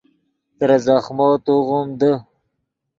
ترے 0.57 0.77
زخمو 0.85 1.29
توغیم 1.45 1.87
دے 1.99 2.13